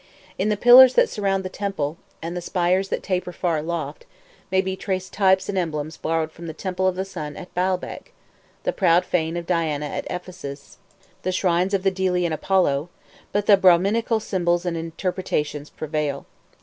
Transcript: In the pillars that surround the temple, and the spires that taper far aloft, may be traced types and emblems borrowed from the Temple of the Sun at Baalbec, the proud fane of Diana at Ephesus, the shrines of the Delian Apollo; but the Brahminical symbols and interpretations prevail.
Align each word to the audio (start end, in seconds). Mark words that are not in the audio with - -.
In 0.39 0.49
the 0.49 0.57
pillars 0.57 0.95
that 0.95 1.09
surround 1.09 1.45
the 1.45 1.47
temple, 1.47 1.95
and 2.23 2.35
the 2.35 2.41
spires 2.41 2.89
that 2.89 3.03
taper 3.03 3.31
far 3.31 3.57
aloft, 3.59 4.07
may 4.51 4.59
be 4.59 4.75
traced 4.75 5.13
types 5.13 5.47
and 5.47 5.59
emblems 5.59 5.95
borrowed 5.95 6.31
from 6.31 6.47
the 6.47 6.53
Temple 6.55 6.87
of 6.87 6.95
the 6.95 7.05
Sun 7.05 7.37
at 7.37 7.53
Baalbec, 7.53 8.11
the 8.63 8.73
proud 8.73 9.05
fane 9.05 9.37
of 9.37 9.45
Diana 9.45 9.85
at 9.85 10.07
Ephesus, 10.09 10.79
the 11.21 11.31
shrines 11.31 11.75
of 11.75 11.83
the 11.83 11.91
Delian 11.91 12.33
Apollo; 12.33 12.89
but 13.31 13.45
the 13.45 13.57
Brahminical 13.57 14.19
symbols 14.19 14.65
and 14.65 14.75
interpretations 14.75 15.69
prevail. 15.69 16.25